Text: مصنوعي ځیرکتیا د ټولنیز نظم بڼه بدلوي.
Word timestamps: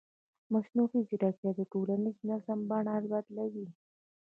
مصنوعي 0.53 1.01
ځیرکتیا 1.09 1.51
د 1.55 1.61
ټولنیز 1.71 2.17
نظم 2.29 2.59
بڼه 2.69 2.95
بدلوي. 3.11 3.67